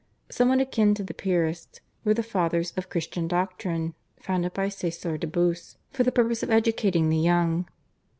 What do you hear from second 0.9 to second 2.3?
to the Piarists were the